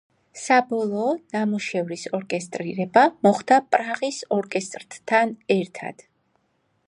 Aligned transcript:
საბოლოო 0.43 1.09
ნამუშევრის 1.35 2.05
ორკესტრირება 2.19 3.03
მოხდა 3.27 3.59
პრაღის 3.75 4.21
ორკესტრთან 4.39 5.35
ერთად. 5.59 6.05